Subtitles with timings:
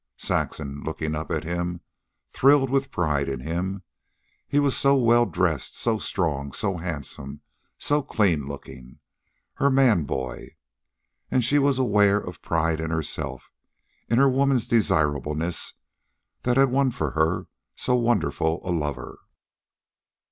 [0.17, 1.81] Saxon, looking up at him,
[2.27, 3.83] thrilled with pride in him,
[4.47, 7.41] he was so well dressed, so strong, so handsome,
[7.77, 8.97] so clean looking
[9.57, 10.55] her man boy.
[11.29, 13.51] And she was aware of pride in herself,
[14.09, 15.75] in her woman's desirableness
[16.41, 17.45] that had won for her
[17.75, 19.19] so wonderful a lover.